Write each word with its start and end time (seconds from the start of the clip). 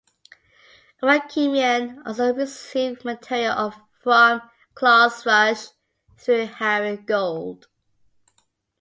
Ovakimian 1.03 2.01
also 2.07 2.33
received 2.33 3.05
material 3.05 3.71
from 4.01 4.41
Klaus 4.73 5.21
Fuchs 5.21 5.73
through 6.17 6.47
Harry 6.47 6.97
Gold. 6.97 7.67